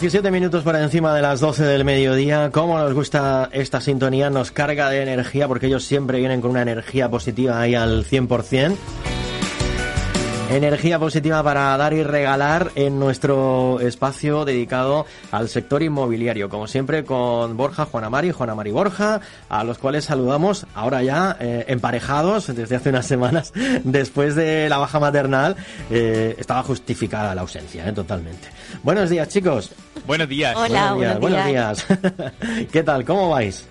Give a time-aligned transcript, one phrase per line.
[0.00, 2.50] 17 minutos para encima de las 12 del mediodía.
[2.52, 4.30] ¿Cómo nos gusta esta sintonía?
[4.30, 8.76] Nos carga de energía porque ellos siempre vienen con una energía positiva ahí al 100%.
[10.50, 16.48] Energía positiva para dar y regalar en nuestro espacio dedicado al sector inmobiliario.
[16.48, 21.36] Como siempre, con Borja, Juana Mari, Juana Mari Borja, a los cuales saludamos ahora ya
[21.38, 23.52] eh, emparejados desde hace unas semanas.
[23.84, 25.54] Después de la baja maternal,
[25.90, 28.48] eh, estaba justificada la ausencia, eh, totalmente.
[28.82, 29.72] Buenos días, chicos.
[30.06, 30.56] Buenos días.
[30.56, 31.20] Hola, buenos días.
[31.20, 31.86] Buenos días.
[32.72, 33.04] ¿Qué tal?
[33.04, 33.66] ¿Cómo vais?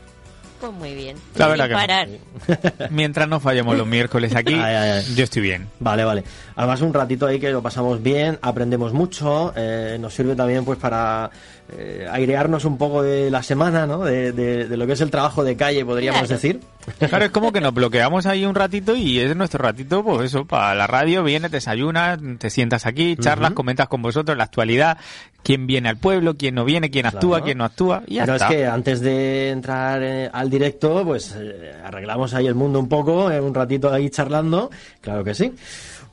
[0.60, 1.18] Pues muy bien.
[1.36, 2.08] La verdad Sin que parar.
[2.92, 5.16] Mientras no fallemos los miércoles aquí, Ay, ay, ay.
[5.16, 5.68] yo estoy bien.
[5.80, 6.24] Vale, vale.
[6.56, 10.80] Además un ratito ahí que lo pasamos bien, aprendemos mucho, eh, nos sirve también pues
[10.80, 11.30] para
[11.72, 14.04] eh, airearnos un poco de la semana, ¿no?
[14.06, 16.34] De, de- de lo que es el trabajo de calle, podríamos Claro.
[16.36, 16.60] decir.
[17.00, 20.46] Claro, es como que nos bloqueamos ahí un ratito y es nuestro ratito, pues eso,
[20.46, 24.98] para la radio, vienes, desayunas, te sientas aquí, charlas, comentas con vosotros la actualidad,
[25.44, 27.44] quién viene al pueblo, quién no viene, quién actúa, Claro.
[27.46, 28.48] quién no actúa, y ya Pero está.
[28.48, 32.88] es que antes de entrar eh, al directo, pues eh, arreglamos ahí el mundo un
[32.88, 35.54] poco, eh, un ratito ahí charlando, claro que sí.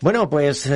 [0.00, 0.68] Bueno, pues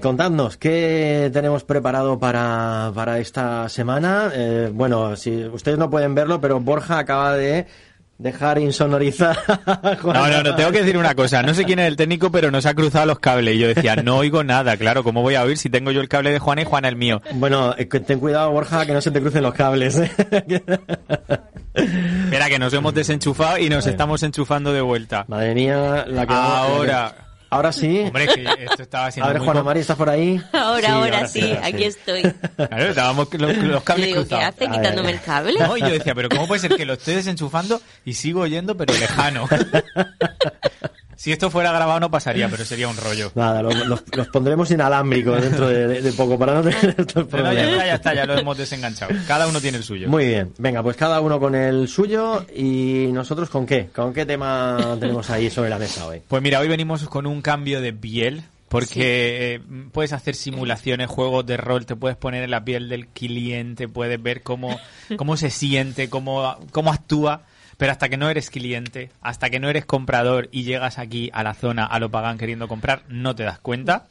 [0.00, 4.11] contadnos, ¿qué tenemos preparado para, para esta semana?
[4.32, 7.66] Eh, bueno, si ustedes no pueden verlo, pero Borja acaba de
[8.22, 9.36] dejar insonorizar.
[10.02, 11.42] No, no, no, tengo que decir una cosa.
[11.42, 13.54] No sé quién es el técnico, pero nos ha cruzado los cables.
[13.54, 14.76] Y yo decía, no oigo nada.
[14.76, 16.96] Claro, ¿cómo voy a oír si tengo yo el cable de Juana y Juana el
[16.96, 17.22] mío?
[17.34, 19.98] Bueno, eh, ten cuidado, Borja, que no se te crucen los cables.
[19.98, 20.10] ¿eh?
[22.30, 25.24] Mira que nos hemos desenchufado y nos estamos enchufando de vuelta.
[25.28, 26.34] Madre mía, la que...
[26.34, 27.14] Ahora.
[27.52, 28.00] Ahora sí.
[28.06, 30.40] Hombre, que esto estaba A siendo ver, muy Juana ¿estás por ahí?
[30.54, 32.22] Ahora, Sí, ahora, sí, ahora aquí estoy.
[32.56, 35.58] Claro, estábamos los, los Yo cables digo, ¿qué hace quitándome el cable?
[35.58, 38.74] No, y yo decía, pero ¿cómo puede ser que lo esté desenchufando y sigo oyendo,
[38.74, 39.46] pero lejano?
[41.16, 43.30] si esto fuera grabado no pasaría, pero sería un rollo.
[43.36, 47.14] Nada, los, los- los pondremos inalámbricos dentro de, de- de poco para no tener estos
[47.16, 47.56] no, ya problemas.
[47.72, 49.14] está, ya está, ya lo hemos desenganchado.
[49.26, 50.08] Cada uno tiene el suyo.
[50.08, 54.26] Muy bien, venga, pues cada uno con el suyo y nosotros con qué, con qué
[54.26, 56.22] tema tenemos ahí sobre la mesa hoy.
[56.28, 58.42] Pues mira, hoy venimos con un cambio de piel.
[58.68, 59.60] Porque eh,
[59.92, 64.22] puedes hacer simulaciones, juegos de rol, te puedes poner en la piel del cliente, puedes
[64.22, 64.80] ver cómo,
[65.18, 67.42] cómo se siente, cómo, cómo actúa.
[67.82, 71.42] Pero hasta que no eres cliente, hasta que no eres comprador y llegas aquí a
[71.42, 74.06] la zona, a lo pagan queriendo comprar, no te das cuenta.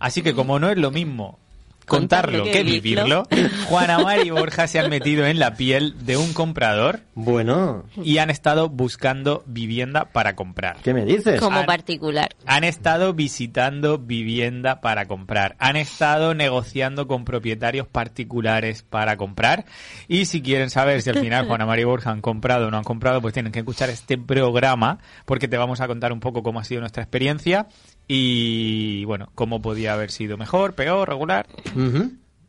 [0.00, 1.38] Así que como no es lo mismo
[1.86, 3.24] contarlo que que vivirlo,
[3.68, 8.18] Juana Mar y Borja se han metido en la piel de un comprador Bueno, y
[8.18, 10.76] han estado buscando vivienda para comprar.
[10.82, 11.40] ¿qué me dices?
[11.40, 12.28] Como An- particular.
[12.46, 15.56] Han estado visitando vivienda para comprar.
[15.58, 19.64] Han estado negociando con propietarios particulares para comprar.
[20.08, 22.78] Y si quieren saber si al final Juana María y Borja han comprado o no
[22.78, 26.42] han comprado, pues tienen que escuchar este programa porque te vamos a contar un poco
[26.42, 27.66] cómo ha sido nuestra experiencia
[28.08, 31.46] y, bueno, cómo podía haber sido mejor, peor, regular.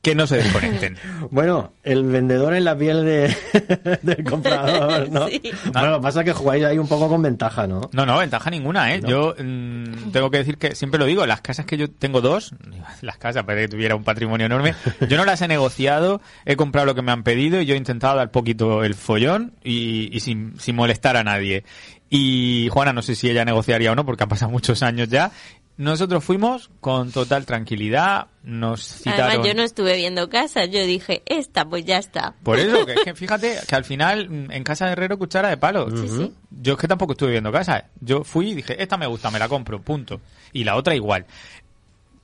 [0.07, 0.97] Que no se desconecten.
[1.31, 3.35] Bueno, el vendedor en la piel de,
[4.01, 5.27] del comprador, ¿no?
[5.27, 5.41] Sí.
[5.73, 7.89] Bueno, lo que pasa es que jugáis ahí un poco con ventaja, ¿no?
[7.91, 9.01] No, no, ventaja ninguna, ¿eh?
[9.01, 9.09] No.
[9.09, 12.53] Yo mm, tengo que decir que siempre lo digo, las casas que yo tengo dos,
[13.01, 14.73] las casas, parece que tuviera un patrimonio enorme,
[15.09, 17.77] yo no las he negociado, he comprado lo que me han pedido y yo he
[17.77, 21.65] intentado dar poquito el follón y, y sin, sin molestar a nadie.
[22.09, 25.31] Y Juana, no sé si ella negociaría o no, porque han pasado muchos años ya.
[25.75, 29.25] Nosotros fuimos con total tranquilidad, nos citaron...
[29.27, 30.69] Además, yo no estuve viendo casas.
[30.71, 32.33] Yo dije, esta, pues ya está.
[32.41, 35.49] Por eso, que es que fíjate que al final mm, en casa de herrero cuchara
[35.49, 35.87] de palo.
[35.91, 36.33] Sí, sí.
[36.49, 37.85] Yo es que tampoco estuve viendo casa.
[38.01, 40.19] Yo fui y dije, esta me gusta, me la compro, punto.
[40.51, 41.25] Y la otra igual.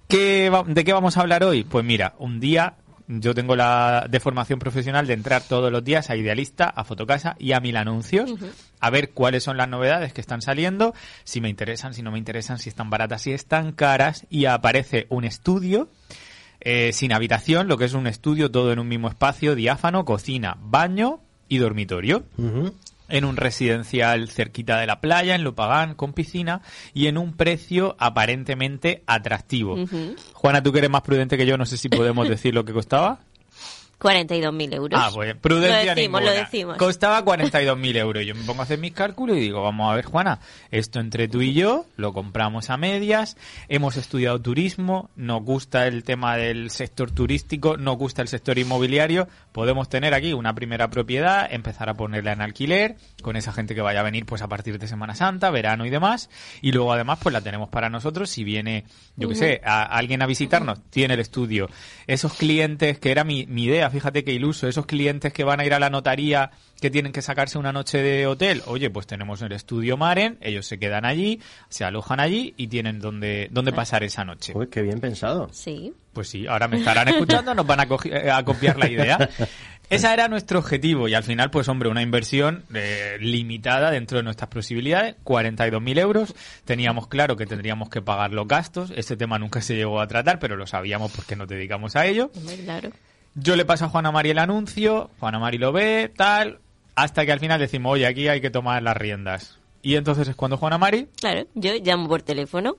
[0.07, 1.63] ¿Qué va- ¿De qué vamos a hablar hoy?
[1.63, 2.75] Pues mira, un día
[3.07, 7.35] yo tengo la de formación profesional de entrar todos los días a Idealista, a Fotocasa
[7.39, 8.33] y a Mil Anuncios,
[8.79, 12.17] a ver cuáles son las novedades que están saliendo, si me interesan, si no me
[12.17, 15.89] interesan, si están baratas, si están caras, y aparece un estudio
[16.61, 20.57] eh, sin habitación, lo que es un estudio todo en un mismo espacio, diáfano, cocina,
[20.61, 21.19] baño
[21.49, 22.23] y dormitorio.
[23.13, 26.63] En un residencial cerquita de la playa, en Lopagán, con piscina,
[26.95, 29.77] y en un precio aparentemente atractivo.
[30.33, 32.73] Juana, tú que eres más prudente que yo, no sé si podemos decir lo que
[32.73, 33.19] costaba.
[33.99, 34.99] 42.000 euros.
[35.01, 36.35] Ah, pues prudencia Lo decimos, ninguna.
[36.35, 36.77] lo decimos.
[36.77, 38.25] Costaba 42.000 euros.
[38.25, 40.39] Yo me pongo a hacer mis cálculos y digo, vamos a ver, Juana,
[40.71, 43.37] esto entre tú y yo, lo compramos a medias,
[43.69, 49.27] hemos estudiado turismo, nos gusta el tema del sector turístico, nos gusta el sector inmobiliario,
[49.51, 53.81] podemos tener aquí una primera propiedad, empezar a ponerla en alquiler, con esa gente que
[53.81, 56.29] vaya a venir pues a partir de Semana Santa, verano y demás,
[56.61, 58.83] y luego además pues la tenemos para nosotros, si viene,
[59.15, 61.69] yo qué sé, a- alguien a visitarnos, tiene el estudio.
[62.07, 64.67] Esos clientes, que era mi, mi idea, idea, fíjate qué iluso.
[64.67, 66.51] Esos clientes que van a ir a la notaría
[66.81, 70.65] que tienen que sacarse una noche de hotel, oye, pues tenemos el estudio Maren, ellos
[70.65, 71.39] se quedan allí,
[71.69, 74.53] se alojan allí y tienen donde, donde pasar esa noche.
[74.55, 75.49] Uy, qué bien pensado.
[75.53, 75.93] Sí.
[76.11, 79.29] Pues sí, ahora me estarán escuchando, nos van a, cogi- eh, a copiar la idea.
[79.89, 84.23] Ese era nuestro objetivo y al final, pues hombre, una inversión eh, limitada dentro de
[84.23, 86.33] nuestras posibilidades, 42.000 euros.
[86.65, 88.91] Teníamos claro que tendríamos que pagar los gastos.
[88.95, 92.31] Este tema nunca se llegó a tratar, pero lo sabíamos porque nos dedicamos a ello.
[92.63, 92.91] Claro.
[93.35, 96.59] Yo le paso a Juana Mari el anuncio, Juana Mari lo ve, tal,
[96.95, 99.59] hasta que al final decimos, oye, aquí hay que tomar las riendas.
[99.81, 102.77] Y entonces es cuando Juana Mari Claro, yo llamo por teléfono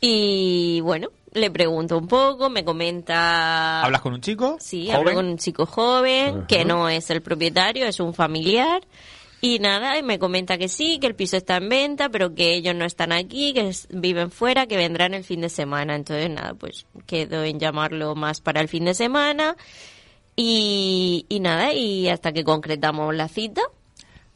[0.00, 3.82] y bueno, le pregunto un poco, me comenta...
[3.82, 7.22] hablas con un chico, Sí, joven, hablo con un chico joven que no es el
[7.22, 8.82] propietario, es un familiar.
[9.44, 12.54] Y nada, y me comenta que sí, que el piso está en venta, pero que
[12.54, 15.94] ellos no están aquí, que viven fuera, que vendrán el fin de semana.
[15.96, 19.56] Entonces, nada, pues quedo en llamarlo más para el fin de semana.
[20.34, 23.60] Y, y nada, y hasta que concretamos la cita.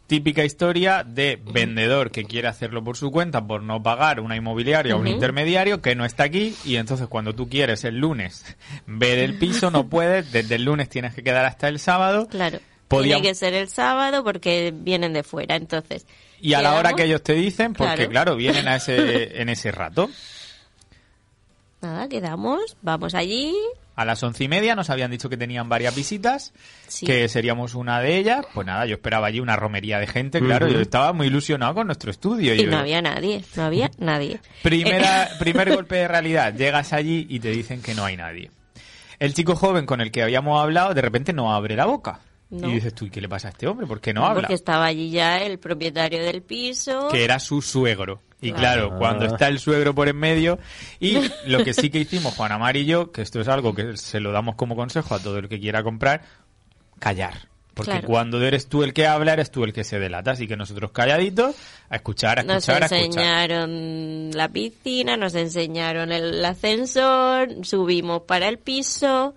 [0.08, 4.94] típica historia de vendedor que quiere hacerlo por su cuenta por no pagar una inmobiliaria
[4.94, 8.44] o un intermediario que no está aquí y entonces cuando tú quieres el lunes
[8.86, 12.58] ver el piso no puedes, desde el lunes tienes que quedar hasta el sábado Claro.
[12.88, 15.56] Tiene que ser el sábado porque vienen de fuera.
[15.56, 16.06] Entonces.
[16.40, 18.10] y a la hora que ellos te dicen, porque Claro.
[18.10, 20.08] claro, vienen a ese, en ese rato.
[21.80, 23.54] Nada, quedamos, vamos allí.
[23.94, 26.52] A las once y media nos habían dicho que tenían varias visitas,
[26.86, 27.04] Sí.
[27.06, 28.46] que seríamos una de ellas.
[28.54, 31.86] Pues nada, yo esperaba allí una romería de gente, claro, yo estaba muy ilusionado con
[31.88, 32.54] nuestro estudio.
[32.54, 34.40] Y yo- no había nadie, no había nadie.
[34.62, 38.50] Primera, primer golpe de realidad, llegas allí y te dicen que no hay nadie.
[39.18, 42.20] El chico joven con el que habíamos hablado de repente no abre la boca.
[42.50, 42.68] No.
[42.70, 43.86] Y dices tú, ¿y qué le pasa a este hombre?
[43.86, 44.40] ¿Por qué no habla?
[44.42, 47.08] Porque estaba allí ya el propietario del piso.
[47.08, 48.22] Que era su suegro.
[48.40, 48.96] Y Claro.
[48.98, 50.58] cuando está el suegro por en medio,
[51.00, 53.96] y lo que sí que hicimos Juan Amar y yo, que esto es algo que
[53.96, 56.22] se lo damos como consejo a todo el que quiera comprar,
[56.98, 57.48] callar.
[57.74, 58.08] Porque Claro.
[58.08, 60.32] cuando eres tú el que habla, eres tú el que se delata.
[60.32, 61.54] Así que nosotros calladitos,
[61.90, 63.50] a escuchar, a Nos escuchar, a escuchar.
[63.50, 69.34] enseñaron la piscina, nos enseñaron el ascensor, subimos para el piso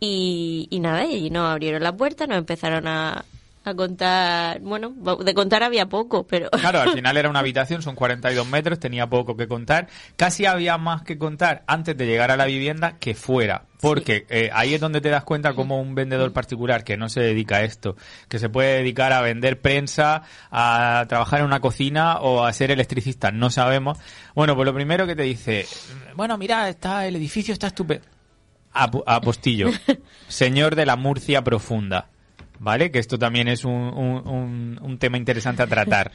[0.00, 3.24] y, y nada, y nos abrieron la puerta, nos empezaron a,
[3.66, 7.96] a contar, bueno, de contar había poco, pero Claro, al final era una habitación, son
[7.96, 9.88] 42 metros, tenía poco que contar.
[10.16, 13.64] Casi había más que contar antes de llegar a la vivienda que fuera.
[13.80, 17.20] Porque eh, ahí es donde te das cuenta como un vendedor particular que no se
[17.20, 17.96] dedica a esto,
[18.28, 22.70] que se puede dedicar a vender prensa, a trabajar en una cocina o a ser
[22.70, 23.98] electricista, no sabemos.
[24.34, 25.66] Bueno, pues lo primero que te dice,
[26.14, 28.15] bueno, mira, está el edificio está estupendo.
[28.82, 29.70] Ap- Apostillo,
[30.28, 32.08] señor de la Murcia profunda.
[32.58, 32.90] ¿Vale?
[32.90, 36.10] Que esto también es un- un tema interesante a tratar.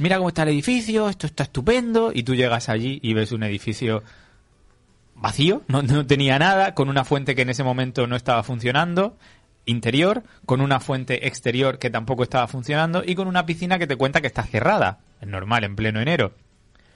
[0.00, 3.44] Mira cómo está el edificio, esto está estupendo, y tú llegas allí y ves un
[3.44, 4.02] edificio
[5.14, 9.16] vacío, no, no tenía nada, con una fuente que en ese momento no estaba funcionando,
[9.66, 13.94] interior, con una fuente exterior que tampoco estaba funcionando, y con una piscina que te
[13.96, 14.98] cuenta que está cerrada.
[15.20, 16.32] Es normal, en pleno enero.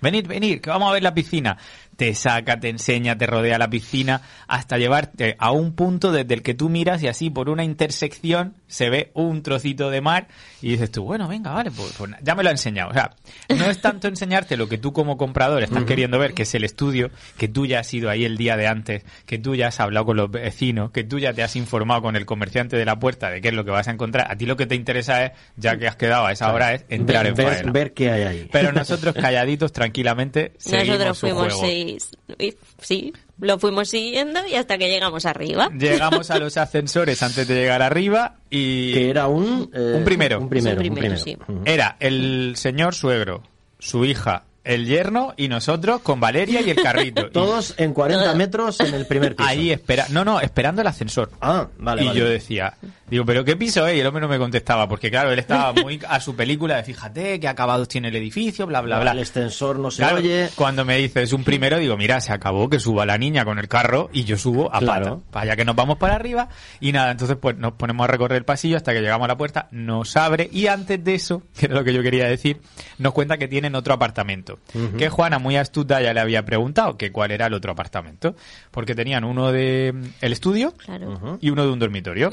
[0.00, 1.56] Venid, venid, que vamos a ver la piscina.
[1.96, 6.42] Te saca, te enseña, te rodea la piscina hasta llevarte a un punto desde el
[6.42, 10.26] que tú miras y así por una intersección se ve un trocito de mar
[10.60, 12.90] y dices tú, bueno, venga, vale, pues, pues ya me lo ha enseñado.
[12.90, 13.10] O sea,
[13.56, 16.64] no es tanto enseñarte lo que tú como comprador estás queriendo ver, que es el
[16.64, 19.78] estudio, que tú ya has ido ahí el día de antes, que tú ya has
[19.80, 22.98] hablado con los vecinos, que tú ya te has informado con el comerciante de la
[22.98, 24.30] puerta de qué es lo que vas a encontrar.
[24.30, 26.84] A ti lo que te interesa es, ya que has quedado a esa hora, es
[26.88, 27.72] entrar ver, en ver- faena.
[27.72, 28.48] ver qué hay ahí.
[28.50, 31.60] Pero nosotros calladitos, tranquilamente, seguimos nosotros su fuimos juego.
[31.68, 35.68] seis, y- sí, lo fuimos siguiendo y hasta que llegamos arriba.
[35.78, 39.70] Llegamos a los ascensores antes de llegar arriba y que era un...
[39.74, 40.40] eh, Un primero.
[40.40, 41.22] Un primero, Un un primero, primero.
[41.22, 41.36] sí.
[41.52, 41.62] Ujú.
[41.64, 43.42] era el señor suegro,
[43.78, 47.26] su hija, el yerno y nosotros con Valeria y el carrito.
[47.26, 48.36] Y Todos en 40 Todo.
[48.36, 49.48] metros en el primer piso.
[49.48, 51.30] ahí espera, no, no, esperando el ascensor.
[51.40, 52.18] Ah, vale, y vale.
[52.20, 52.74] yo decía,
[53.08, 53.96] digo, ¿pero qué piso es?
[53.96, 56.84] Y el hombre no me contestaba, porque claro, él estaba muy a su película de
[56.84, 59.12] fíjate qué acabados tiene el edificio, bla, bla, bla.
[59.12, 60.48] El extensor no se Claro, oye.
[60.54, 63.68] cuando me dices un primero, digo, mira, se acabó que suba la niña con el
[63.68, 65.18] carro y yo subo a Claro.
[65.20, 65.40] pata.
[65.40, 66.48] Vaya que nos vamos para arriba
[66.80, 69.36] y nada, entonces pues nos ponemos a recorrer el pasillo hasta que llegamos a la
[69.36, 72.60] puerta, nos abre y antes de eso, que era lo que yo quería decir,
[72.98, 74.53] nos cuenta que tienen otro apartamento.
[74.98, 78.34] Que Juana, muy astuta, ya le había preguntado que cuál era el otro apartamento.
[78.70, 81.38] Porque tenían uno de mm, el estudio Claro.
[81.40, 82.30] y uno de un dormitorio.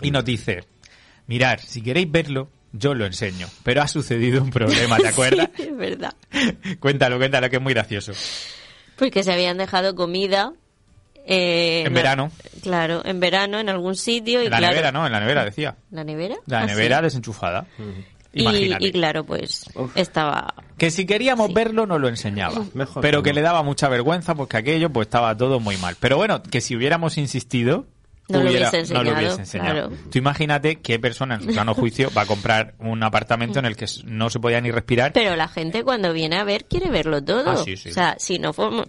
[0.00, 0.64] Y nos dice,
[1.26, 3.46] mirar, si queréis verlo, yo lo enseño.
[3.62, 5.50] Pero ha sucedido un problema, ¿te acuerdas?
[5.56, 6.14] Sí, es verdad.
[6.80, 8.12] cuéntalo, cuéntalo, que es muy gracioso.
[8.96, 10.52] Porque se habían dejado comida.
[11.26, 12.30] eh, En verano.
[12.62, 14.42] Claro, en verano en algún sitio.
[14.42, 15.06] Y En la claro, nevera, ¿no?
[15.06, 15.76] En la nevera, decía.
[15.90, 16.36] ¿La nevera?
[16.46, 16.74] La Ah, sí.
[16.74, 17.66] nevera desenchufada.
[18.32, 19.96] Y claro, pues Uf.
[19.96, 20.54] estaba...
[20.78, 22.64] Que si queríamos verlo, nos lo enseñaba.
[22.74, 23.34] Mejor pero que no.
[23.36, 25.96] le daba mucha vergüenza porque aquello pues estaba todo muy mal.
[26.00, 27.86] Pero bueno, que si hubiéramos insistido,
[28.28, 29.88] No lo hubiera- enseñado, no lo hubiese enseñado.
[29.88, 30.02] claro.
[30.10, 33.76] Tú imagínate qué persona en su sano juicio va a comprar un apartamento en el
[33.76, 35.12] que no se podía ni respirar.
[35.12, 37.50] Pero la gente cuando viene a ver quiere verlo todo.
[37.50, 37.90] Ah, sí, sí.
[37.90, 38.86] O sea, si no fuimos,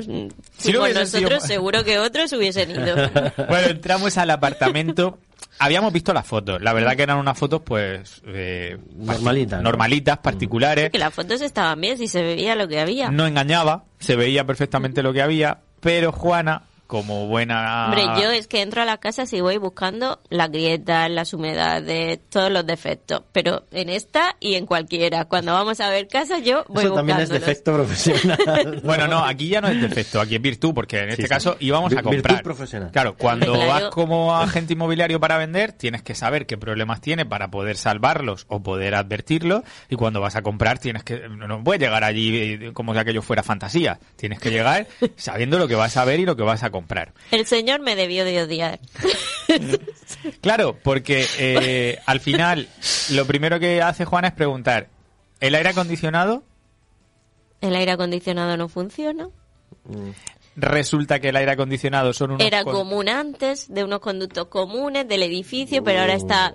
[0.58, 2.96] si sido- nosotros, seguro que otros hubiesen ido.
[3.50, 5.20] Bueno, entramos al apartamento.
[5.60, 6.62] Habíamos visto las fotos.
[6.62, 8.22] La verdad que eran unas fotos, pues.
[8.26, 9.70] eh, Normalitas, ¿no?
[9.70, 10.90] Normalitas, particulares.
[10.92, 13.10] que las fotos estaban bien, si se veía lo que había.
[13.12, 15.60] No engañaba, se veía perfectamente lo que había.
[15.80, 17.86] Pero Juana, como buena.
[17.86, 22.20] Hombre, yo es que entro a la casa y voy buscando las grietas, las humedades,
[22.30, 23.24] todos los defectos.
[23.32, 25.26] Pero en esta y en cualquiera.
[25.26, 28.82] Cuando vamos a ver casas, yo voy Eso también es defecto profesional.
[28.84, 31.28] Bueno, no, aquí ya no es defecto, aquí es virtud, porque en este sí.
[31.30, 32.44] caso íbamos a Vir- virtud comprar.
[32.44, 32.92] profesional.
[32.92, 33.68] Claro, cuando Claro.
[33.68, 38.46] vas como agente inmobiliario para vender, tienes que saber qué problemas tiene para poder salvarlos
[38.50, 39.64] o poder advertirlos.
[39.90, 41.28] Y cuando vas a comprar, tienes que.
[41.28, 43.98] No puedes llegar allí eh, como si aquello fuera fantasía.
[44.16, 44.86] Tienes que llegar
[45.16, 46.83] sabiendo lo que vas a ver y lo que vas a comprar.
[47.32, 48.80] El señor me debió de odiar.
[50.40, 52.70] Claro, porque eh, al final
[53.12, 54.88] lo primero que hace Juana es preguntar:
[55.42, 56.44] ¿el aire acondicionado?
[57.60, 59.28] El aire acondicionado no funciona.
[60.56, 62.46] Resulta que el aire acondicionado son unos.
[62.46, 66.54] Era común antes, de unos conductos comunes del edificio, pero ahora está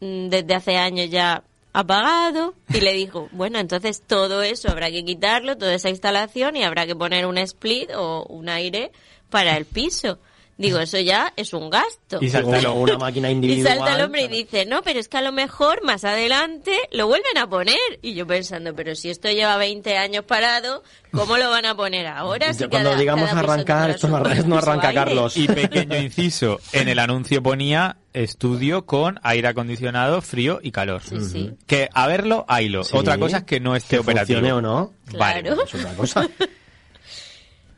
[0.00, 2.54] mm, desde hace años ya apagado.
[2.72, 6.86] Y le dijo, bueno, entonces todo eso habrá que quitarlo, toda esa instalación, y habrá
[6.86, 8.92] que poner un split o un aire
[9.30, 10.18] para el piso.
[10.60, 12.18] Digo, eso ya es un gasto.
[12.20, 13.76] Y salta una máquina Y individual.
[13.78, 17.06] salta el hombre y dice, no, pero es que a lo mejor más adelante lo
[17.06, 17.78] vuelven a poner.
[18.02, 20.82] Y yo pensando, pero si esto lleva 20 años parado,
[21.12, 22.52] ¿cómo lo van a poner ahora?
[22.54, 24.16] Si cuando cada- digamos cada arrancar, esto no,
[24.58, 24.92] arranca?
[24.92, 25.36] Carlos.
[25.36, 31.02] Y pequeño inciso, en el anuncio ponía estudio con aire acondicionado, frío y calor.
[31.08, 31.50] Sí, sí.
[31.68, 32.82] Que a verlo, haylo.
[32.82, 32.96] Sí.
[32.96, 34.40] Otra cosa es que no esté Que operativo.
[34.56, 34.92] o no.
[35.16, 35.42] Vale.
[35.42, 35.62] Claro.
[35.62, 36.28] Es otra cosa.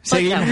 [0.02, 0.48] Seguimos.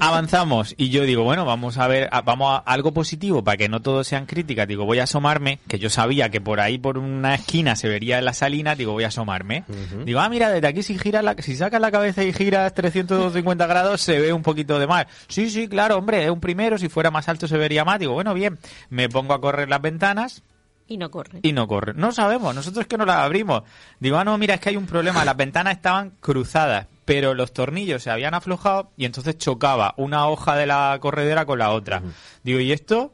[0.00, 3.68] Avanzamos y yo digo, bueno, vamos a ver, a- vamos a algo positivo para que
[3.68, 4.66] no todo sean críticas.
[4.66, 8.20] Digo, voy a asomarme, que yo sabía que por ahí, por una esquina, se vería
[8.22, 8.74] la salina.
[8.74, 9.64] Digo, voy a asomarme.
[10.04, 13.66] Digo, ah, mira, desde aquí si giras la, si sacas la cabeza y giras 350
[13.66, 15.08] grados, se ve un poquito de mar.
[15.28, 16.78] Sí, sí, claro, hombre, es un primero.
[16.78, 17.98] Si fuera más alto se vería más.
[17.98, 18.58] Digo, bueno, bien,
[18.90, 20.42] me pongo a correr las ventanas.
[20.86, 21.38] Y no corre.
[21.42, 21.94] Y no corre.
[21.94, 23.62] No sabemos, nosotros que no las abrimos.
[24.00, 25.24] Digo, ah, no, mira, es que hay un problema.
[25.24, 30.56] Las ventanas estaban cruzadas, pero los tornillos se habían aflojado y entonces chocaba una hoja
[30.56, 32.02] de la corredera con la otra.
[32.42, 33.12] Digo, ¿y esto?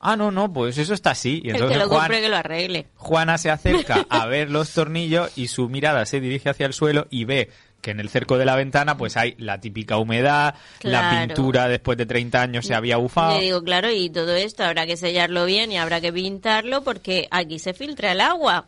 [0.00, 1.40] Ah, no, no, pues eso está así.
[1.44, 2.86] Y el entonces que lo Juan, compre que lo arregle.
[2.96, 7.06] Juana se acerca a ver los tornillos y su mirada se dirige hacia el suelo
[7.10, 11.26] y ve que en el cerco de la ventana pues hay la típica humedad, la
[11.26, 13.38] pintura después de 30 años se había bufado.
[13.38, 17.26] Le digo, claro, y todo esto habrá que sellarlo bien y habrá que pintarlo porque
[17.30, 18.66] aquí se filtra el agua.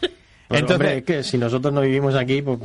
[0.00, 2.58] Pero, Entonces- hombre, es que si nosotros no vivimos aquí, pues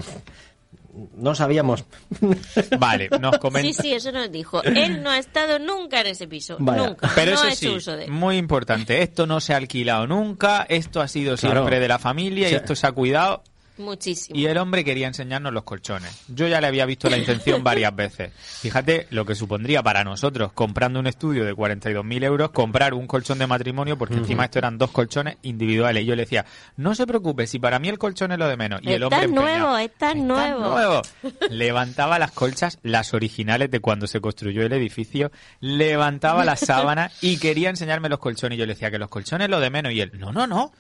[1.16, 1.84] no sabíamos.
[2.80, 3.74] Vale, nos comenta.
[3.74, 4.64] Sí, sí, eso nos dijo.
[4.64, 6.58] Él no ha estado nunca en ese piso.
[6.60, 6.88] Vaya.
[6.88, 7.12] Nunca.
[7.16, 8.12] Pero no eso ha sí, hecho uso de él.
[8.12, 11.60] muy importante, esto no se ha alquilado nunca, esto ha sido Claro.
[11.62, 13.44] siempre de la familia O y esto se ha cuidado.
[13.80, 14.38] Muchísimo.
[14.38, 16.24] Y el hombre quería enseñarnos los colchones.
[16.28, 18.32] Yo ya le había visto la intención varias veces.
[18.36, 23.40] Fíjate lo que supondría para nosotros, comprando un estudio de 42.000 euros, comprar un colchón
[23.40, 26.04] de matrimonio, porque encima esto eran dos colchones individuales.
[26.04, 26.46] Y yo le decía,
[26.78, 28.82] no se preocupe, si para mí el colchón es lo de menos.
[28.84, 30.70] Y el Está hombre empeñado, nuevo, está nuevo".
[30.70, 31.02] nuevo.
[31.50, 35.32] Levantaba las colchas, las originales de cuando se construyó el edificio,
[35.62, 38.58] levantaba las sábanas y quería enseñarme los colchones.
[38.58, 39.94] Y yo le decía que los colchones es lo de menos.
[39.94, 40.72] Y él, no, no, no,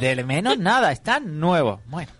[0.00, 1.80] de menos nada, están nuevos.
[1.86, 2.10] Bueno,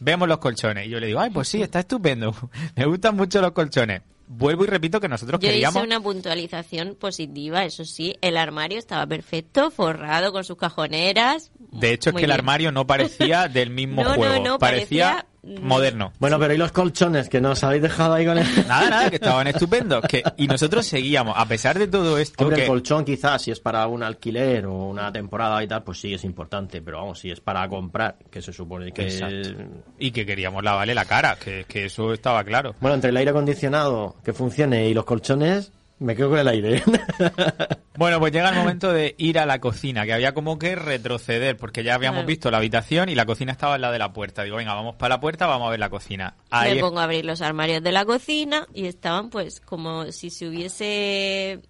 [0.00, 0.86] vemos los colchones.
[0.86, 2.34] Y yo le digo, ay, pues sí, está estupendo.
[2.76, 4.02] Me gustan mucho los colchones.
[4.26, 5.76] Vuelvo y repito que nosotros Yo queríamos...
[5.76, 11.50] hice una puntualización positiva, eso sí, el armario estaba perfecto, forrado con sus cajoneras.
[11.58, 14.42] De hecho, es que el armario no parecía del mismo No, no, juego.
[14.44, 15.26] no, parecía, parecía-
[15.60, 16.12] moderno.
[16.18, 18.46] Bueno, pero ¿y los colchones que nos habéis dejado ahí con el...
[18.68, 20.02] Nada, nada, que estaban estupendos.
[20.08, 22.42] Que, y nosotros seguíamos, a pesar de todo esto...
[22.44, 25.82] Hombre, que- el colchón quizás si es para un alquiler o una temporada y tal,
[25.84, 29.02] pues sí es importante, pero vamos, si es para comprar, que se supone que...
[29.04, 29.50] Exacto.
[29.98, 32.74] Y que queríamos lavarle la cara, que, que eso estaba claro.
[32.80, 36.82] Bueno, entre el aire acondicionado que funcione y los colchones, me quedo con el aire.
[37.96, 41.56] Bueno, pues llega el momento de ir a la cocina, que había como que retroceder,
[41.56, 42.26] porque ya habíamos Claro.
[42.26, 44.42] visto la habitación y la cocina estaba al lado de la puerta.
[44.42, 46.34] Digo, venga, vamos para la puerta, vamos a ver la cocina.
[46.50, 50.30] Ahí Me pongo a abrir los armarios de la cocina y estaban pues como si
[50.30, 51.60] se hubiese...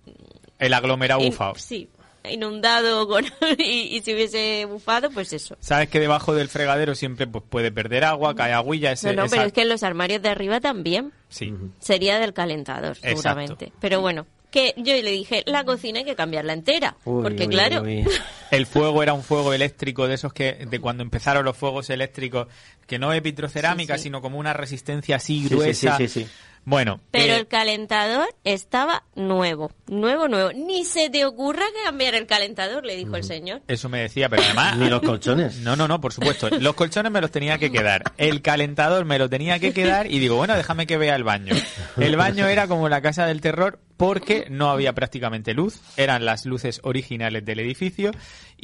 [0.59, 1.57] el aglomerado in- bufado.
[1.57, 1.91] sí,
[2.31, 3.25] inundado con,
[3.59, 5.57] y, y se hubiese bufado, pues eso.
[5.61, 9.25] Sabes que debajo del fregadero siempre pues, puede perder agua, cae agüilla, ese, No, no,
[9.25, 11.53] esa- pero es que en los armarios de arriba también Sí.
[11.81, 13.09] sería del calentador, Exacto.
[13.09, 13.73] seguramente.
[13.81, 16.97] Pero bueno, que yo le dije, la cocina hay que cambiarla entera.
[17.05, 18.05] Uy, porque uy, claro, uy.
[18.53, 22.47] El fuego era un fuego eléctrico de esos que, de cuando empezaron los fuegos eléctricos,
[22.87, 24.03] que no es vitrocerámica, Sí, sí.
[24.05, 25.97] sino como una resistencia así Sí, sí, gruesa.
[25.97, 26.31] sí, sí, sí.
[26.67, 30.53] Bueno, Pero eh, el calentador estaba nuevo, nuevo, nuevo.
[30.53, 33.63] Ni se te ocurra que cambiar el calentador, le dijo el señor.
[33.69, 34.77] eso me decía, pero además...
[34.79, 35.59] Ni los colchones.
[35.59, 36.49] No, no, no, por supuesto.
[36.51, 38.03] Los colchones me los tenía que quedar.
[38.17, 41.55] El calentador me lo tenía que quedar y digo, bueno, déjame que vea el baño.
[41.99, 45.81] El baño era como la casa del terror porque no había prácticamente luz.
[45.97, 48.11] Eran las luces originales del edificio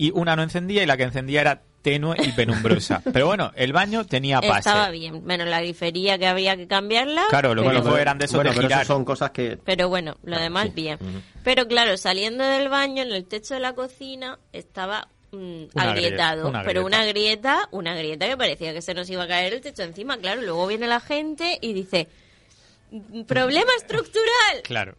[0.07, 3.03] y una no encendía y la que encendía era tenue y penumbrosa.
[3.13, 4.61] Pero bueno, el baño tenía pase.
[4.61, 7.25] Estaba bien, menos la grifería que había que cambiarla.
[7.29, 8.83] Claro, lo pero, eran de esos bueno, de pero girar.
[8.85, 9.59] eso son cosas que...
[9.63, 10.73] pero bueno, lo demás sí.
[10.75, 10.99] bien.
[11.45, 15.37] Pero claro, saliendo del baño, en el techo de la cocina, estaba mm,
[15.75, 16.43] Una agrietado.
[16.45, 16.97] grieta, una pero grieta.
[16.99, 20.17] una grieta, una grieta que parecía que se nos iba a caer el techo encima.
[20.19, 22.30] Claro, luego viene la gente y dice, "Mm,
[23.27, 24.63] problema estructural.
[24.65, 24.97] Claro.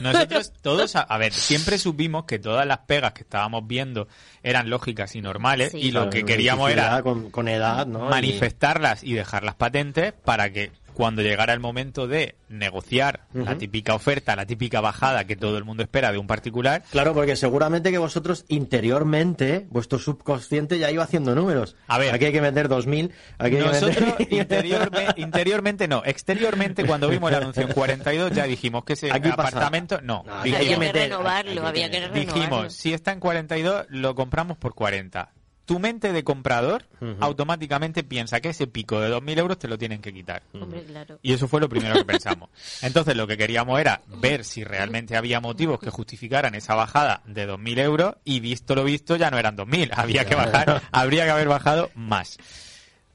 [0.00, 4.08] Nosotros todos, a, a ver, siempre supimos que todas las pegas que estábamos viendo
[4.42, 5.78] eran lógicas y normales Sí.
[5.78, 8.06] y lo Claro, que queríamos era Con, con edad, ¿no?
[8.06, 13.94] Y- manifestarlas y dejarlas patentes para que cuando llegara el momento de negociar la típica
[13.94, 17.90] oferta, la típica bajada que todo el mundo espera de un particular, Claro, porque seguramente
[17.90, 21.76] que vosotros interiormente, vuestro subconsciente ya iba haciendo números.
[21.88, 22.14] A ver.
[22.14, 24.28] Aquí hay que meter 2000, aquí hay que nosotros meter...
[24.30, 29.30] interiorme- interiormente no, exteriormente cuando vimos el anuncio en 42 ya dijimos que ese Aquí
[29.30, 29.48] pasa.
[29.48, 31.90] apartamento no, No, aquí dijimos, hay que había que meter- renovarlo, hay que había que
[31.96, 32.34] tener- renovarlo.
[32.42, 35.30] dijimos, si está en 42 lo compramos por 40.
[35.64, 36.86] Tu mente de comprador
[37.20, 40.42] automáticamente piensa que ese pico de 2.000 euros te lo tienen que quitar.
[40.52, 41.18] Hombre, claro.
[41.22, 42.50] Y eso fue lo primero que pensamos.
[42.82, 47.48] Entonces lo que queríamos era ver si realmente había motivos que justificaran esa bajada de
[47.48, 51.30] 2.000 euros y visto lo visto ya no eran 2.000, había que bajar, habría que
[51.30, 52.38] haber bajado más.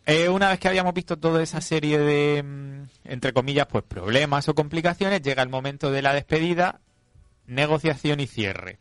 [0.06, 4.48] Eh, una vez que habíamos visto toda esa serie de, mm, entre comillas, pues problemas
[4.48, 6.80] o complicaciones, llega el momento de la despedida,
[7.46, 8.80] negociación y cierre.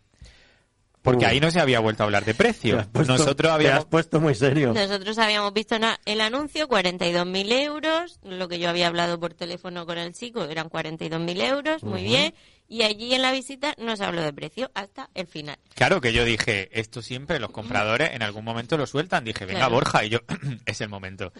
[1.06, 2.78] Porque ahí no se había vuelto a hablar de Te precio.
[2.80, 4.72] has puesto- Nosotros Te has habíamos puesto muy serio.
[4.74, 9.98] Nosotros habíamos visto el anuncio, 42.000 euros, lo que yo había hablado por teléfono con
[9.98, 12.34] el chico eran 42.000 euros, muy bien,
[12.68, 15.56] y allí en la visita no se habló de precio hasta el final.
[15.74, 19.24] Claro que yo dije, esto siempre los compradores en algún momento lo sueltan.
[19.24, 19.74] Dije, venga Claro.
[19.74, 20.18] Borja, y yo,
[20.66, 21.32] es el momento.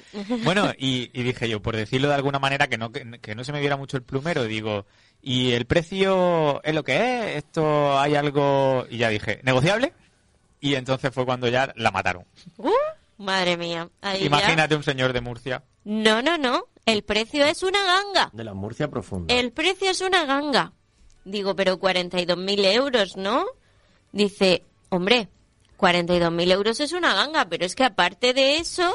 [0.44, 3.44] Bueno, y, y dije yo, por decirlo de alguna manera, que no, que, que no
[3.44, 4.86] se me viera mucho el plumero, digo,
[5.22, 6.94] ¿y el precio es lo que
[7.30, 7.36] es?
[7.44, 8.86] ¿Esto hay algo?
[8.90, 9.92] Y ya dije, ¿negociable?
[10.60, 12.24] Y entonces fue cuando ya la mataron.
[12.56, 12.70] ¡Uh!
[13.18, 13.88] Madre mía.
[14.02, 15.64] Ahí ya- Imagínate un señor de Murcia.
[15.84, 16.64] No, no, no.
[16.84, 18.30] El precio es una ganga.
[18.32, 19.34] De la Murcia profunda.
[19.34, 20.72] El precio es una ganga.
[21.26, 23.44] Digo, pero 42.000 euros, ¿no?
[24.12, 25.28] Dice, hombre,
[25.76, 28.90] 42.000 euros es una ganga, pero es que aparte de eso,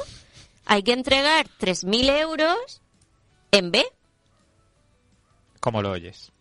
[0.66, 2.82] hay que entregar 3.000 euros
[3.52, 3.86] en B.
[5.60, 6.32] ¿Cómo lo oyes?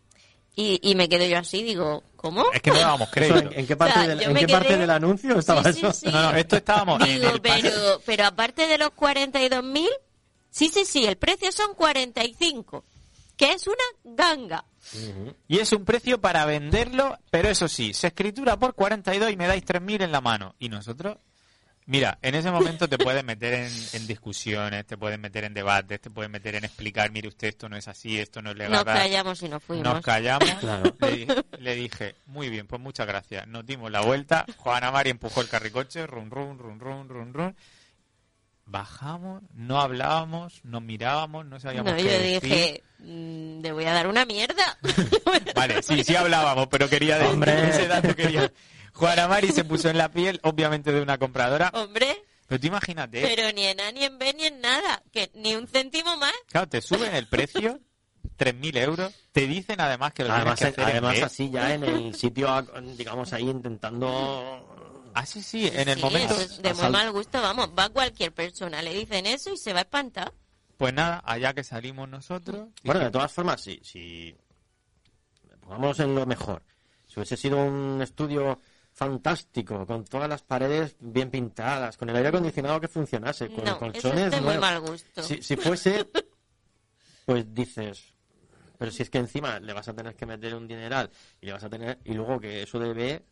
[0.56, 2.44] Y, y me quedo yo así, digo, ¿cómo?
[2.52, 3.38] Es que no dábamos crédito.
[3.52, 5.38] ¿En, en qué parte, O sea, del, yo en me qué parte quedé- del anuncio
[5.38, 5.92] estaba Sí, sí, eso?
[5.92, 6.06] sí.
[6.06, 9.88] No, no, esto estábamos en Digo, el pero, pero aparte de los 42.000,
[10.50, 12.84] sí, sí, sí, el precio son 45,
[13.36, 14.64] que es una ganga.
[15.48, 19.46] Y es un precio para venderlo, pero eso sí, se escritura por 42 y me
[19.46, 20.54] dais 3.000 en la mano.
[20.58, 21.18] Y nosotros,
[21.86, 26.00] mira, en ese momento te puedes meter en, en discusiones, te puedes meter en debates,
[26.00, 28.72] te puedes meter en explicar, mire usted, esto no es así, esto no es legal.
[28.72, 29.84] Nos callamos y nos fuimos.
[29.84, 30.50] Nos callamos.
[30.60, 30.94] Claro.
[31.00, 31.26] Le, di-
[31.58, 33.46] le dije, muy bien, pues muchas gracias.
[33.46, 34.44] Nos dimos la vuelta.
[34.56, 37.56] Juana Mari empujó el carricoche, run, run, run, run, run, run.
[38.70, 42.40] Bajamos, no hablábamos, nos mirábamos, no sabíamos No, qué yo decir.
[42.42, 44.78] dije, mm, le voy a dar una mierda.
[45.56, 47.68] Vale, sí, sí hablábamos, pero quería decir Hombre.
[47.68, 48.52] ese dato quería.
[48.92, 51.70] Juana Mari se puso en la piel, obviamente de una compradora.
[51.74, 55.02] Hombre, Pero tú imagínate, pero ni en A, ni en B, ni en nada.
[55.12, 56.32] Que ni un céntimo más.
[56.48, 57.80] claro, te suben el precio,
[58.38, 61.24] 3.000 euros, te dicen además que lo Además, tienes que hacer en además B.
[61.24, 64.76] así ya en el sitio, digamos ahí intentando...
[65.14, 66.34] Ah, sí, sí, en el Sí, momento...
[66.34, 67.70] eso es de muy mal gusto, vamos.
[67.78, 70.32] Va cualquier persona, le dicen eso y se va a espantar.
[70.76, 72.68] Pues nada, allá que salimos nosotros...
[72.84, 74.34] Bueno, de todas formas, si, si
[75.60, 76.62] pongamos en lo mejor,
[77.06, 78.58] si hubiese sido un estudio
[78.92, 83.70] fantástico, con todas las paredes bien pintadas, con el aire acondicionado que funcionase, con No,
[83.70, 85.22] eso colchones es de muy mal gusto.
[85.22, 86.08] Si, si fuese,
[87.26, 88.14] pues dices,
[88.78, 91.52] pero si es que encima le vas a tener que meter un dineral y le
[91.52, 93.22] vas a tener y luego que eso de B,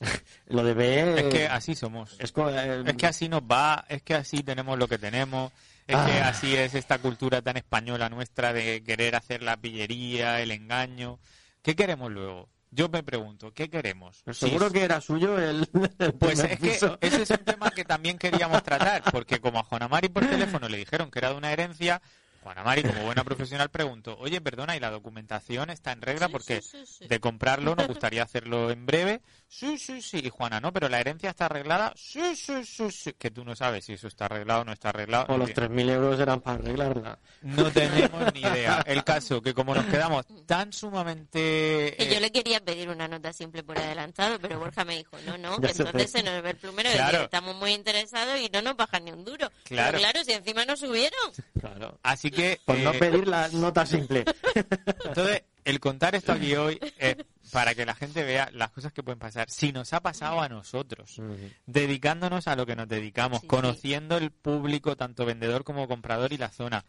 [0.46, 2.16] lo de B Es que así somos.
[2.18, 5.52] es eh, Es que así nos va, es que así tenemos lo que tenemos,
[5.86, 6.06] es Ah.
[6.06, 11.18] que así es esta cultura tan española nuestra de querer hacer la pillería, el engaño.
[11.62, 12.48] ¿Qué queremos luego?
[12.70, 14.22] Yo me pregunto, ¿qué queremos?
[14.24, 17.84] Pues seguro que era suyo el, el Pues es que ese es un tema que
[17.84, 21.36] también queríamos tratar, porque como a Juana Mari por teléfono le dijeron que era de
[21.36, 22.02] una herencia,
[22.46, 26.26] Juana Mari, como buena profesional, preguntó, oye, perdona, ¿y la documentación está en regla?
[26.26, 27.08] Sí, Porque sí, sí, sí.
[27.08, 29.20] de comprarlo nos gustaría hacerlo en breve.
[29.48, 30.20] Sí, sí, sí.
[30.24, 31.92] Y Juana, no, pero la herencia está arreglada.
[31.96, 33.12] Sí, sí, sí, sí.
[33.14, 35.26] Que tú no sabes si eso está arreglado o no está arreglado.
[35.34, 37.18] O los 3.000 euros eran para arreglarla.
[37.42, 38.80] No tenemos ni idea.
[38.86, 41.96] El caso que como nos quedamos tan sumamente...
[41.98, 45.16] Y yo eh, le quería pedir una nota simple por adelantado, pero Borja me dijo,
[45.26, 47.18] no, no, que entonces se nos ve el plumero, Claro.
[47.18, 49.50] que estamos muy interesados y no nos bajan ni un duro.
[49.64, 49.98] Claro.
[49.98, 51.32] Pero claro, si encima nos subieron.
[51.58, 51.98] Claro.
[52.02, 52.35] Así que...
[52.64, 54.24] Por no eh, pedir la nota simple.
[55.04, 57.16] Entonces, el contar esto aquí hoy es
[57.52, 59.50] para que la gente vea las cosas que pueden pasar.
[59.50, 61.20] Si nos ha pasado a nosotros,
[61.66, 66.38] dedicándonos a lo que nos dedicamos, Sí, conociendo el público, tanto vendedor como comprador y
[66.38, 66.84] la zona,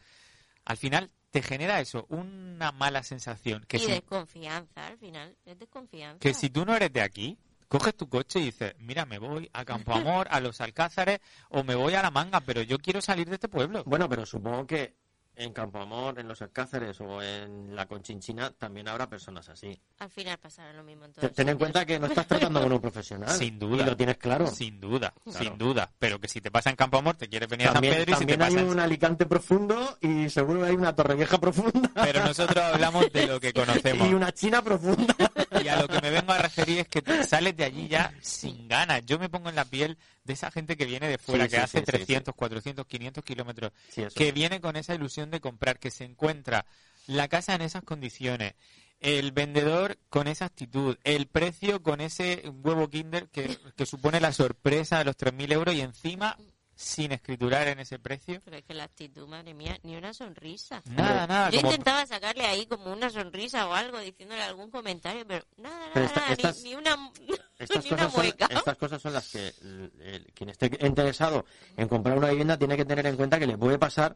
[0.65, 3.65] al final te genera eso, una mala sensación.
[3.67, 6.19] Que y si, desconfianza, al final, es desconfianza.
[6.19, 9.49] que si tú no eres de aquí, coges tu coche y dices, mira, me voy
[9.53, 13.01] a Campo Amor, a los Alcázares o me voy a La Manga, pero yo quiero
[13.01, 13.83] salir de este pueblo.
[13.85, 14.95] Bueno, pero supongo que
[15.37, 19.79] en Campo Amor, en los Alcáceres o en la Conchinchina también habrá personas así.
[19.99, 22.71] Al final pasará lo mismo en todos Ten en cuenta que no estás tratando con
[22.73, 23.29] un profesional.
[23.37, 23.83] Sin duda.
[23.83, 24.47] Y lo tienes claro.
[24.47, 25.39] Sin duda, Claro.
[25.39, 25.91] sin duda.
[25.99, 28.15] Pero que si te pasa en Campo Amor, te quieres venir a San Pedro y
[28.15, 31.91] si te también hay pasa en un Alicante profundo y seguro hay una Torrevieja profunda.
[31.93, 34.07] Pero nosotros hablamos de lo que conocemos.
[34.09, 35.15] Y una China profunda.
[35.63, 38.13] Y a lo que me vengo a referir es que te sales de allí ya
[38.21, 39.05] sin ganas.
[39.05, 41.55] Yo me pongo en la piel de esa gente que viene de fuera, Sí, que
[41.55, 43.71] sí, hace sí, sí, 300, 400, 500 kilómetros,
[44.13, 46.65] que viene con esa ilusión de comprar, que se encuentra
[47.07, 48.53] la casa en esas condiciones,
[48.99, 54.33] el vendedor con esa actitud, el precio con ese huevo Kinder que, que supone la
[54.33, 56.37] sorpresa de los 3.000 euros y encima
[56.79, 58.39] sin escriturar en ese precio.
[58.45, 60.81] Pero es que la actitud, madre mía, ni una sonrisa.
[60.85, 61.49] Nada, nada.
[61.49, 65.75] Yo como- intentaba sacarle ahí como una sonrisa o algo, diciéndole algún comentario, pero nada,
[65.75, 67.11] nada, Pero esta- nada, ni- estas- ni, una,
[67.59, 68.47] Estas ni una cosas, son, mueca.
[68.51, 72.77] estas cosas son las que el- el- quien esté interesado en comprar una vivienda tiene
[72.77, 74.15] que tener en cuenta que le puede pasar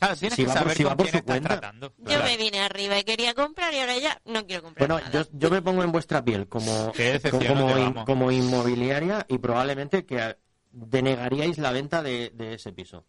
[0.00, 1.40] Claro, tienes si que va por- si va su cuenta.
[1.48, 1.92] tratando.
[1.98, 2.24] Yo Claro.
[2.24, 5.12] me vine arriba y quería comprar y ahora ya no quiero comprar Bueno, nada.
[5.12, 6.92] yo, yo me pongo en vuestra piel como,
[7.30, 10.36] como, in- como inmobiliaria y probablemente que
[10.72, 13.04] denegaríais la venta de, de ese piso.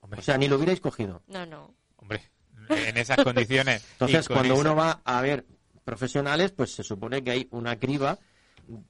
[0.00, 1.22] Hombre, O sea, ni lo hubierais cogido.
[1.26, 1.74] No, no.
[1.96, 2.22] hombre,
[2.68, 3.84] en esas condiciones.
[3.92, 5.46] Entonces, con cuando esa- uno va a ver
[5.84, 8.18] profesionales, pues se supone que hay una criba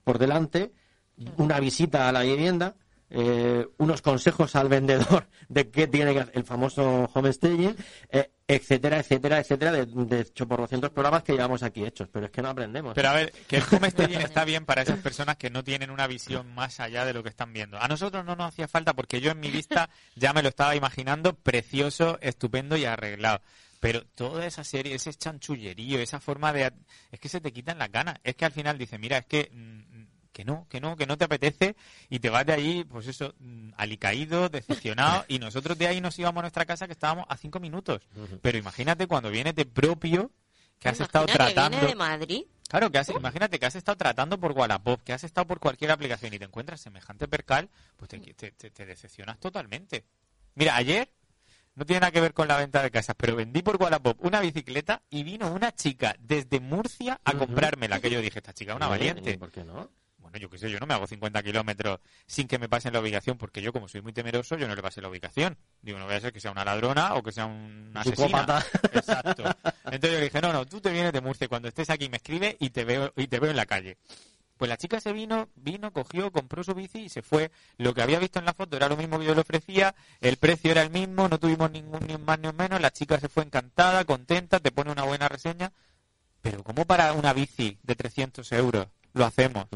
[0.05, 0.73] por delante,
[1.37, 2.75] una visita a la vivienda,
[3.11, 7.77] eh, unos consejos al vendedor de qué tiene que hacer, el famoso homestaging,
[8.11, 12.27] eh, etcétera, etcétera, etcétera, de, de hecho por 200 programas que llevamos aquí hechos, pero
[12.27, 12.95] es que no aprendemos.
[12.95, 16.07] Pero a ver, que el homestaging está bien para esas personas que no tienen una
[16.07, 17.79] visión más allá de lo que están viendo.
[17.79, 20.75] A nosotros no nos hacía falta porque yo en mi vista ya me lo estaba
[20.77, 23.41] imaginando precioso, estupendo y arreglado.
[23.81, 26.73] Pero toda esa serie, ese chanchullerío, esa forma de...
[27.13, 28.19] Es que se te quitan las ganas.
[28.25, 29.51] Es que al final dice, mira, es que...
[30.37, 31.77] que no, que no, que no te apetece
[32.11, 36.19] y te vas de ahí, pues eso, mm, alicaído, decepcionado y nosotros de ahí nos
[36.19, 38.03] íbamos a nuestra casa que estábamos a cinco minutos.
[38.43, 40.31] Pero imagínate cuando vienes de propio,
[40.79, 41.79] que has estado que tratando...
[41.79, 42.43] viene de Madrid.
[42.69, 45.91] Claro, que has, imagínate que has estado tratando por Wallapop, que has estado por cualquier
[45.91, 50.05] aplicación y te encuentras semejante percal, pues te, te- te- te decepcionas totalmente.
[50.55, 51.11] Mira, ayer
[51.77, 54.41] no tiene nada que ver con la venta de casas, pero vendí por Wallapop una
[54.41, 58.77] bicicleta y vino una chica desde Murcia a comprármela, que yo dije, esta chica es
[58.77, 59.31] una valiente.
[59.31, 59.89] ¿y ¿Por qué no?
[60.27, 63.01] Bueno, yo qué sé, yo no me hago 50 kilómetros sin que me pasen la
[63.01, 65.57] ubicación, porque yo, como soy muy temeroso, yo no le pasé la ubicación.
[65.83, 68.65] Digo, no voy a ser que sea una ladrona o que sea un asesina.
[68.93, 69.45] Exacto.
[69.85, 72.17] Entonces yo le dije, no, no, tú te vienes de Murcia, cuando estés aquí me
[72.17, 73.99] escribe y te veo, y te veo en la calle.
[74.57, 77.51] Pues la chica se vino, vino, cogió, compró su bici y se fue.
[77.77, 80.39] Lo que había visto en la foto era lo mismo que yo le ofrecía, el
[80.39, 83.21] precio era el mismo, no tuvimos ningún ni un más ni un menos, la chica
[83.21, 85.73] se fue encantada, contenta, te pone una buena reseña.
[86.41, 89.67] Pero ¿cómo para una bici de 300 euros lo hacemos?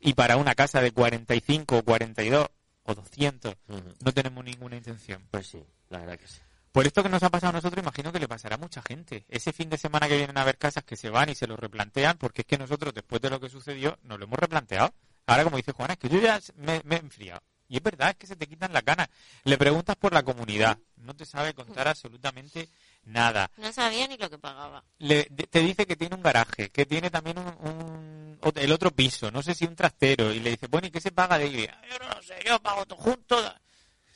[0.00, 2.48] Y para una casa de 45 o 42
[2.84, 3.94] o 200 ujú.
[4.00, 5.26] no tenemos ninguna intención.
[5.30, 6.38] Pues sí, la verdad que sí.
[6.72, 9.24] Por esto que nos ha pasado a nosotros, imagino que le pasará a mucha gente.
[9.28, 11.56] Ese fin de semana que vienen a ver casas que se van y se lo
[11.56, 14.92] replantean, porque es que nosotros, después de lo que sucedió, nos lo hemos replanteado.
[15.26, 17.40] Ahora, como dice Juana, es que yo ya me, me he enfriado.
[17.68, 19.08] Y es verdad, es que se te quitan las ganas.
[19.44, 22.68] Le preguntas por la comunidad, no te sabe contar absolutamente
[23.06, 23.50] nada.
[23.56, 24.84] No sabía ni lo que pagaba.
[24.98, 29.30] Le- te dice que tiene un garaje, que tiene también un, un- el otro piso,
[29.30, 31.68] no sé si un trastero, y le dice, bueno, ¿y qué se paga de ahí?
[31.90, 33.36] Yo no lo sé, yo pago todo junto.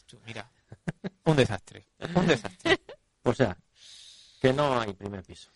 [0.06, 0.48] Tú, mira,
[1.24, 2.80] un desastre, un desastre.
[3.22, 3.54] O sea,
[4.40, 5.50] que no hay primer piso.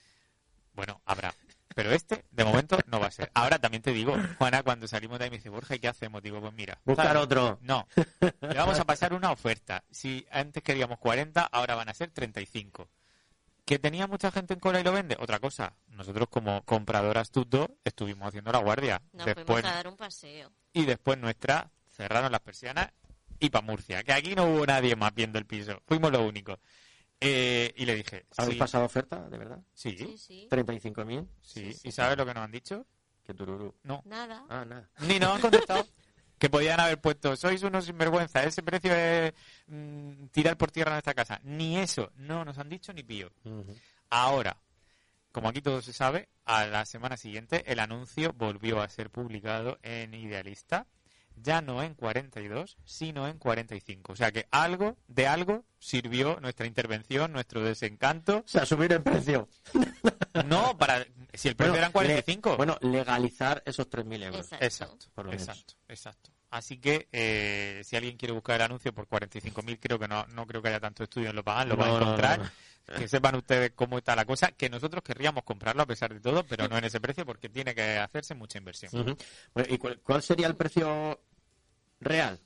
[0.74, 1.34] Bueno, habrá.
[1.74, 3.30] Pero este, de momento, no va a ser.
[3.34, 6.22] Ahora también te digo, Juana, cuando salimos de ahí me dice, Borja, ¿y qué hacemos?
[6.22, 6.78] Digo, pues mira.
[6.84, 7.22] Buscar ¿sabes?
[7.22, 7.58] otro.
[7.62, 7.88] No,
[8.20, 9.82] le vamos a pasar una oferta.
[9.90, 12.88] Si antes queríamos 40, ahora van a ser 35.
[13.64, 15.16] ¿Que tenía mucha gente en cola y lo vende?
[15.18, 15.74] Otra cosa.
[15.88, 19.00] Nosotros como comprador astuto estuvimos haciendo la guardia.
[19.12, 20.52] Nos después, fuimos a dar un paseo.
[20.72, 22.90] y después nuestra cerraron las persianas
[23.40, 24.02] y para Murcia.
[24.02, 25.80] Que aquí no hubo nadie más viendo el piso.
[25.86, 26.58] Fuimos los únicos.
[27.20, 29.60] Eh, y le dije, ¿Habéis sí, pasado oferta, de verdad?
[29.72, 30.48] sí, Sí, sí.
[30.50, 31.26] 35.000.
[31.40, 31.60] sí.
[31.64, 31.88] Sí, sí.
[31.88, 32.86] ¿Y sabes lo que nos han dicho?
[33.24, 33.74] Que tururú.
[33.84, 34.44] No, Nada.
[34.50, 34.90] Ah, nada.
[35.00, 35.86] ni nos han contestado.
[36.44, 39.32] que podían haber puesto, sois unos sinvergüenza, ese precio es
[39.66, 41.40] mm, tirar por tierra nuestra casa.
[41.42, 43.30] Ni eso, no nos han dicho ni pío.
[44.10, 44.58] Ahora,
[45.32, 49.78] como aquí todo se sabe, a la semana siguiente el anuncio volvió a ser publicado
[49.82, 50.86] en Idealista,
[51.36, 54.12] ya no en 42, sino en 45.
[54.12, 58.38] O sea que algo, de algo, sirvió nuestra intervención, nuestro desencanto.
[58.44, 59.48] O sea, subir el precio.
[60.46, 62.50] No, para si el precio Bueno, eran 45.
[62.50, 64.40] le- bueno, legalizar esos 3.000 euros.
[64.40, 64.64] Exacto.
[64.64, 65.46] exacto, por lo menos.
[65.48, 66.30] exacto, exacto.
[66.54, 70.46] Así que eh, si alguien quiere buscar el anuncio por 45.000, creo que no, no
[70.46, 72.38] creo que haya tanto estudio en lo pagan, lo va a No, no, encontrar.
[72.38, 72.94] no, no.
[72.96, 76.46] Que sepan ustedes cómo está la cosa, que nosotros querríamos comprarlo a pesar de todo,
[76.46, 79.16] pero no en ese precio porque tiene que hacerse mucha inversión.
[79.52, 81.20] Bueno, ¿Y cuál, cuál sería el precio
[82.00, 82.38] real?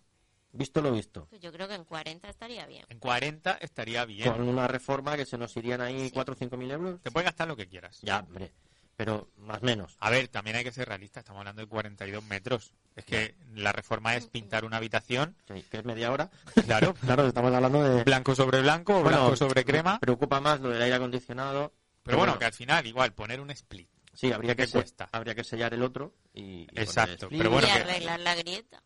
[0.52, 1.26] Visto lo visto.
[1.28, 2.86] Pues yo creo que en 40 estaría bien.
[2.88, 4.32] En 40 estaría bien.
[4.32, 6.10] Con una reforma que se nos irían ahí Sí.
[6.12, 7.02] 4 o 5 mil euros.
[7.02, 7.98] Te puedes gastar lo que quieras.
[8.00, 8.52] Ya, hombre.
[8.98, 9.96] Pero más o menos.
[10.00, 12.72] A ver, también hay que ser realista, estamos hablando de 42 metros.
[12.96, 16.28] Es que la reforma es pintar una habitación, Que que es media hora.
[16.66, 18.02] claro, Claro, estamos hablando de...
[18.02, 20.00] blanco sobre blanco o Bueno, blanco sobre crema.
[20.00, 21.72] Preocupa más lo del aire acondicionado.
[22.02, 23.88] Pero bueno, que al final, igual, poner un split.
[24.14, 25.08] Sí, habría que, ¿qué se- cuesta?
[25.12, 26.62] habría que sellar el otro y...
[26.62, 28.82] y poner Exacto, pero bueno, y que- arreglar la grieta.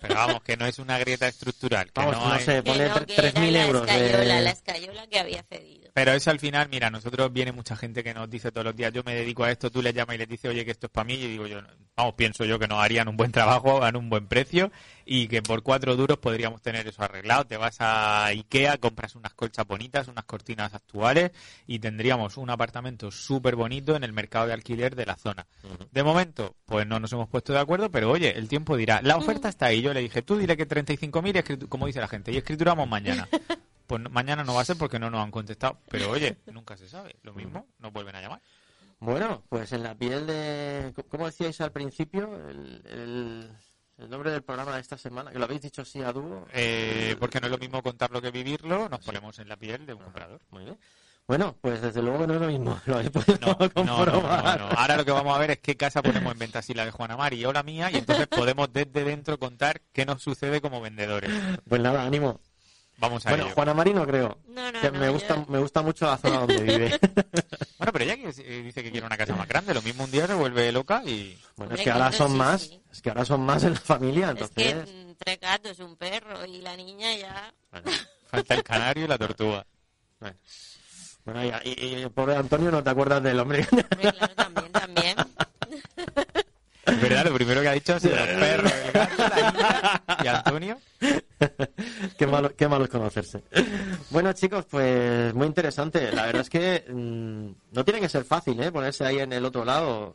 [0.00, 1.86] Pero vamos, que no es una grieta estructural.
[1.92, 4.42] Que Vamos, no no, hay- sé, que 3.000 era euros La escayola, de...
[4.42, 5.85] la escayola que había cedido.
[5.96, 8.92] Pero eso al final, mira, nosotros viene mucha gente que nos dice todos los días,
[8.92, 10.92] yo me dedico a esto, tú les llamas y les dices, oye, que esto es
[10.92, 13.82] para mí, y digo yo, no, vamos, pienso yo que nos harían un buen trabajo,
[13.82, 14.70] a un buen precio,
[15.06, 17.46] y que por cuatro duros podríamos tener eso arreglado.
[17.46, 21.30] Te vas a Ikea, compras unas colchas bonitas, unas cortinas actuales,
[21.66, 25.46] y tendríamos un apartamento súper bonito en el mercado de alquiler de la zona.
[25.92, 29.16] De momento, pues no nos hemos puesto de acuerdo, pero oye, el tiempo dirá, la
[29.16, 29.80] oferta está ahí.
[29.80, 32.86] Yo le dije, tú dile que 35.000, y escritu- como dice la gente, y escrituramos
[32.86, 33.26] mañana.
[33.86, 35.78] Pues mañana no va a ser porque no nos han contestado.
[35.90, 37.16] Pero oye, nunca se sabe.
[37.22, 38.40] Lo mismo, nos vuelven a llamar.
[38.98, 40.92] Bueno, pues en la piel de...
[41.10, 42.34] ¿Cómo decíais al principio?
[42.48, 43.50] El, el-
[43.98, 46.46] el nombre del programa de esta semana, que lo habéis dicho así a dúo.
[46.52, 49.94] Eh, porque no es lo mismo contarlo que vivirlo, nos ponemos en la piel de
[49.94, 50.40] un comprador.
[50.50, 50.78] Muy bien.
[51.26, 52.78] Bueno, pues desde luego que no es lo mismo.
[52.86, 54.60] Lo habéis podido No, no, no, comprobar.
[54.60, 54.74] no, no.
[54.78, 56.90] Ahora lo que vamos a ver es qué casa ponemos en venta, si la de
[56.90, 60.80] Juana Mari o la mía, y entonces podemos desde dentro contar qué nos sucede como
[60.82, 61.30] vendedores.
[61.66, 62.40] Pues nada, ánimo.
[62.98, 63.54] Vamos a Bueno, ello.
[63.54, 64.38] Juana Mari no creo.
[64.48, 66.98] No, no, Que no, me yo- gusta, me gusta mucho la zona donde vive.
[67.78, 70.26] Bueno, pero ella que- dice que quiere una casa más grande, lo mismo un día
[70.26, 71.38] se vuelve loca y...
[71.56, 72.82] Bueno, Hombre, es que ahora son sí, más, sí.
[72.90, 74.94] es que ahora son más en la familia, Es que entonces.
[75.06, 77.52] mm, tres gatos, un perro y la niña ya...
[77.70, 77.90] Bueno,
[78.30, 79.66] Falta el canario y la tortuga.
[80.20, 80.36] bueno.
[81.26, 83.66] Bueno, y, y- y el pobre Antonio no te acuerdas del hombre.
[83.70, 85.16] Hombre, claro, también, también.
[86.86, 90.02] Es verdad, lo primero que ha dicho ha sido el perro, el gato, la niña
[90.22, 90.80] y Antonio.
[92.18, 93.42] qué, malo, qué malo es conocerse.
[94.10, 96.10] Bueno, chicos, pues muy interesante.
[96.12, 98.70] La verdad es que mm, no tiene que ser fácil, ¿eh?
[98.72, 100.14] Ponerse ahí en el otro lado.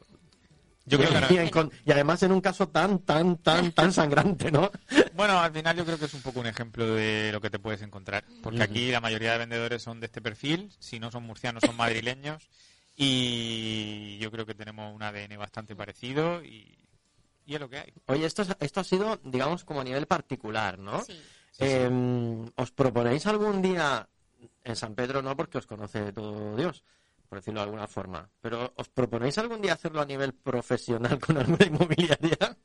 [0.86, 1.28] Yo creo que no.
[1.30, 4.72] y, encon- y además en un caso tan, tan, tan, tan sangrante, ¿no?
[5.14, 7.60] Bueno, al final yo creo que es un poco un ejemplo de lo que te
[7.60, 8.24] puedes encontrar.
[8.42, 11.76] Porque aquí la mayoría de vendedores son de este perfil, si no son murcianos son
[11.78, 12.50] madrileños.
[12.98, 16.78] Y yo creo que tenemos un ADN bastante parecido y,
[17.46, 17.94] y es lo que hay.
[18.08, 21.04] Oye, esto, es- esto ha sido, digamos, como a nivel particular, ¿no?
[21.04, 21.22] Sí.
[21.60, 21.90] Eh,
[22.56, 24.08] ¿Os proponéis algún día,
[24.64, 26.84] en San Pedro no, porque os conoce todo Dios,
[27.30, 31.38] por decirlo de alguna forma, pero ¿os proponéis algún día hacerlo a nivel profesional con
[31.38, 32.58] alguna inmobiliaria?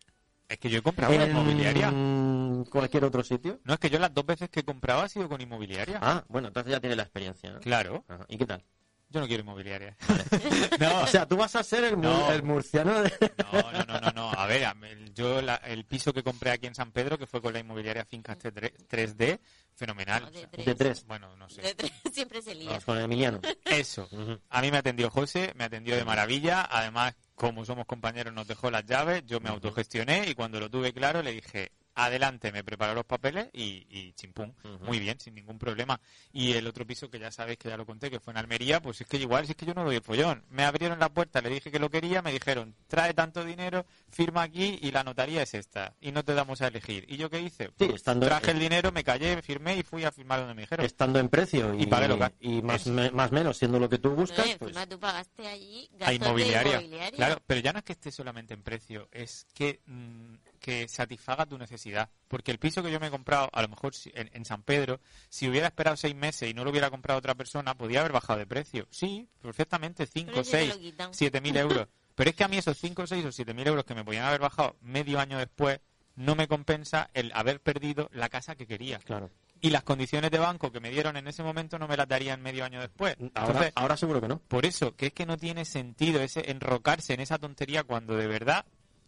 [0.48, 2.70] Es que yo he comprado una en inmobiliaria.
[2.70, 3.58] cualquier otro sitio?
[3.64, 5.98] No, es que yo las dos veces que he comprado ha sido con inmobiliaria.
[6.00, 7.60] Ah, bueno, entonces ya tiene la experiencia, ¿no?
[7.60, 8.62] Claro, Ajá, ¿Y qué tal?
[9.08, 9.96] Yo no quiero inmobiliaria.
[10.80, 12.32] no, O sea, tú vas a ser el, mu- No.
[12.32, 13.12] el murciano de...
[13.52, 14.30] No, no, no, no, no.
[14.32, 14.66] A ver,
[15.14, 18.04] yo la- el piso que compré aquí en San Pedro, que fue con la inmobiliaria
[18.04, 19.38] Fincas 3D,
[19.74, 20.22] fenomenal.
[20.24, 20.66] No, de O sea, tres.
[20.66, 21.06] de tres.
[21.06, 21.62] Bueno, no sé.
[21.62, 22.68] De tres siempre se lía.
[22.70, 23.40] Vamos con Emiliano.
[23.64, 24.08] Eso.
[24.50, 26.66] A mí me atendió José, me atendió de maravilla.
[26.70, 29.22] Además, como somos compañeros, nos dejó las llaves.
[29.26, 33.48] Yo me autogestioné y cuando lo tuve claro le dije, adelante, me preparó los papeles
[33.52, 34.54] y, y chimpún.
[34.82, 35.98] Muy bien, sin ningún problema.
[36.32, 38.80] Y el otro piso que ya sabéis que ya lo conté, que fue en Almería,
[38.80, 40.44] pues es que igual, si es que yo no doy el follón.
[40.50, 44.42] Me abrieron la puerta, le dije que lo quería, me dijeron, trae tanto dinero, firma
[44.42, 45.94] aquí y la notaría es esta.
[46.00, 47.04] Y no te damos a elegir.
[47.08, 47.66] ¿Y yo qué hice?
[47.68, 50.62] Sí, Pues estando- traje el dinero, me callé, firmé y fui a firmar donde me
[50.62, 50.84] dijeron.
[50.84, 52.32] Estando en precio y, Y pagué local.
[52.40, 54.70] y más, me- más menos siendo lo que tú buscas, Oye, pues...
[54.76, 56.72] encima tú pagaste allí a gastos inmobiliaria.
[56.72, 57.16] de inmobiliaria.
[57.16, 60.34] Claro, pero ya no es que esté solamente en precio, es que, mm,
[60.66, 62.10] que satisfaga tu necesidad.
[62.26, 64.64] Porque el piso que yo me he comprado, a lo mejor si- en, en San
[64.64, 64.98] Pedro,
[65.28, 68.40] si hubiera esperado seis meses y no lo hubiera comprado otra persona, podía haber bajado
[68.40, 68.88] de precio.
[68.90, 70.76] Sí, perfectamente, cinco, seis,
[71.12, 71.86] siete mil euros.
[72.16, 74.24] Pero es que a mí esos cinco, seis o siete mil euros que me podían
[74.24, 75.78] haber bajado medio año después,
[76.16, 78.98] no me compensa el haber perdido la casa que quería.
[78.98, 79.30] Claro.
[79.60, 82.42] y las condiciones de banco que me dieron en ese momento no me las darían
[82.42, 83.16] medio año después.
[83.34, 84.38] Ahora, Entonces, ahora seguro que no.
[84.40, 88.26] por eso, que es que no tiene sentido ese enrocarse en esa tontería cuando de
[88.26, 88.66] verdad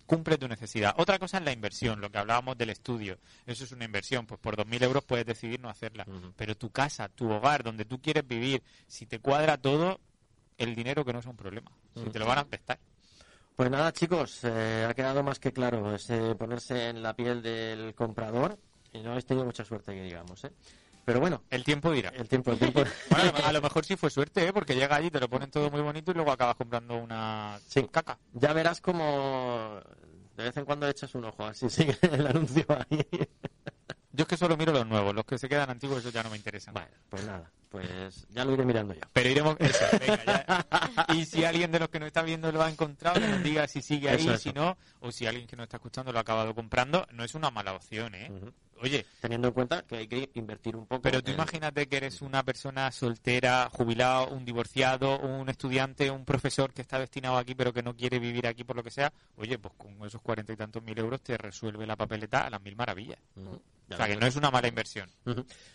[0.09, 0.95] cumple tu necesidad.
[0.97, 3.19] Otra cosa es la inversión, lo que hablábamos del estudio.
[3.47, 6.07] Eso es una inversión, pues por 2.000 euros puedes decidir no hacerla.
[6.35, 10.01] Pero tu casa, tu hogar, donde tú quieres vivir, si te cuadra todo,
[10.57, 11.71] el dinero que no es un problema.
[11.95, 12.79] Si te lo van a prestar.
[13.55, 17.95] Pues nada, chicos, eh, ha quedado más que claro ese ponerse en la piel del
[17.95, 18.59] comprador
[18.95, 20.53] y no habéis tenido mucha suerte, que digamos, ¿eh?
[21.09, 22.11] Pero bueno, El tiempo dirá.
[22.11, 22.83] el tiempo, el tiempo.
[23.11, 24.53] Bueno, a lo mejor sí fue suerte, ¿eh?
[24.53, 27.89] porque llega allí, te lo ponen todo muy bonito y luego acabas comprando una Sí.
[27.91, 28.19] caca.
[28.35, 29.81] Ya verás como
[30.37, 33.07] de vez en cuando echas un ojo, así sigue el anuncio ahí.
[34.13, 36.29] Yo es que solo miro los nuevos, los que se quedan antiguos, eso ya no
[36.29, 36.75] me interesan.
[36.75, 39.01] Bueno, pues nada, pues ya lo iré mirando yo.
[39.13, 39.57] Pero iremos.
[39.59, 40.67] Eso, venga, ya.
[41.15, 43.67] Y si alguien de los que nos está viendo lo ha encontrado, que nos diga
[43.69, 44.39] si sigue ahí, Eso, eso.
[44.43, 47.35] si no, o si alguien que nos está escuchando lo ha acabado comprando, no es
[47.35, 48.31] una mala opción, ¿eh?
[48.81, 51.03] Oye, Teniendo en cuenta que hay que invertir un poco.
[51.03, 56.25] pero tú en- imagínate que eres una persona soltera, jubilado, un divorciado, un estudiante, un
[56.25, 59.13] profesor que está destinado aquí pero que no quiere vivir aquí por lo que sea.
[59.37, 62.63] Oye, pues con esos cuarenta y tantos mil euros te resuelve la papeleta a las
[62.63, 63.19] mil maravillas.
[63.91, 65.11] O sea, que no es una mala inversión.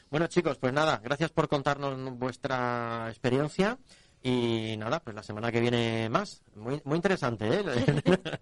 [0.10, 1.83] Bueno, chicos, pues nada, gracias por contarnos
[2.18, 3.78] vuestra experiencia.
[4.26, 6.42] Y nada, pues la semana que viene más.
[6.56, 7.64] Muy, muy interesante, ¿eh?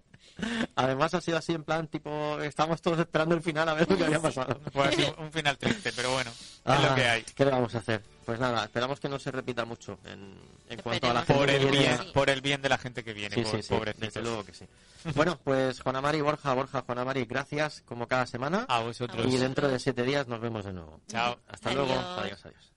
[0.76, 3.96] Además ha sido así en plan, tipo, estamos todos esperando el final a ver lo
[3.96, 4.60] que había pasado.
[4.72, 7.22] Fue así un final triste, pero bueno, es Ah, lo que hay.
[7.34, 8.00] ¿Qué le vamos a hacer?
[8.24, 11.46] Pues nada, esperamos que no se repita mucho en, en cuanto a la gente Por
[11.48, 12.10] que el viene bien, Sí.
[12.14, 14.06] por el bien de la gente que viene, Sí, sí, sí, pobrecitos.
[14.14, 14.64] desde luego que sí.
[15.16, 18.66] Bueno, pues Juana Mari, Borja, Borja, Juana Mari, gracias como cada semana.
[18.68, 19.26] A vosotros.
[19.28, 21.00] Y dentro de siete días nos vemos de nuevo.
[21.08, 21.40] Chao.
[21.48, 21.92] Hasta luego.
[21.92, 22.18] Adiós.
[22.18, 22.71] Adiós, adiós.